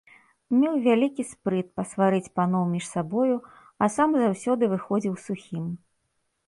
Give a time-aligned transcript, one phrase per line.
[0.59, 3.37] Меў вялікі спрыт пасварыць паноў між сабою,
[3.83, 5.65] а сам заўсёды выходзіў сухім.